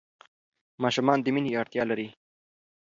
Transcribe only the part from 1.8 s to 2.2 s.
لري.